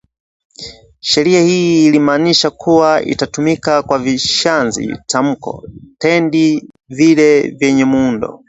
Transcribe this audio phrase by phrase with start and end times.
[0.99, 8.39] Sheria hii ilimaanisha kuwa itatumika kwa vishazi tamko- tendi vile vyenye muundo